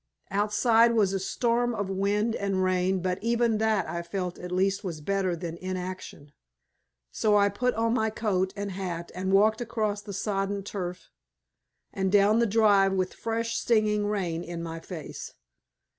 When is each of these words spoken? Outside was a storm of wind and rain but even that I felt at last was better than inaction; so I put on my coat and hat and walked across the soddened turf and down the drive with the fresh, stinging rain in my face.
Outside 0.31 0.95
was 0.95 1.13
a 1.13 1.19
storm 1.19 1.75
of 1.75 1.87
wind 1.91 2.35
and 2.35 2.63
rain 2.63 3.01
but 3.03 3.19
even 3.21 3.59
that 3.59 3.87
I 3.87 4.01
felt 4.01 4.39
at 4.39 4.51
last 4.51 4.83
was 4.83 4.99
better 4.99 5.35
than 5.35 5.57
inaction; 5.57 6.31
so 7.11 7.37
I 7.37 7.49
put 7.49 7.75
on 7.75 7.93
my 7.93 8.09
coat 8.09 8.51
and 8.55 8.71
hat 8.71 9.11
and 9.13 9.31
walked 9.31 9.61
across 9.61 10.01
the 10.01 10.11
soddened 10.11 10.65
turf 10.65 11.11
and 11.93 12.11
down 12.11 12.39
the 12.39 12.47
drive 12.47 12.93
with 12.93 13.11
the 13.11 13.17
fresh, 13.17 13.55
stinging 13.57 14.07
rain 14.07 14.43
in 14.43 14.63
my 14.63 14.79
face. 14.79 15.35